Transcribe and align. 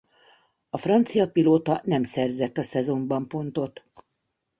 A 0.69 0.77
francia 0.77 1.31
pilóta 1.31 1.81
nem 1.83 2.03
szerzett 2.03 2.57
a 2.57 2.61
szezonban 2.63 3.27
pontot. 3.27 3.83